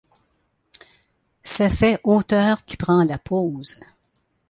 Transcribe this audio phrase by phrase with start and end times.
[1.43, 3.75] Ça fait auteur qui prend la pose.